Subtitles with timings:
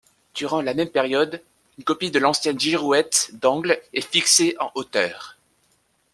[0.33, 1.43] Durant la même période,
[1.77, 5.37] une copie de l'ancienne girouette d'angle est fixée en hauteur.